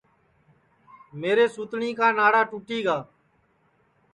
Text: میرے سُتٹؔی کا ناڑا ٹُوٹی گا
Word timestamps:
میرے 1.19 1.45
سُتٹؔی 1.53 1.91
کا 1.99 2.07
ناڑا 2.17 2.41
ٹُوٹی 2.49 2.79
گا 2.85 2.97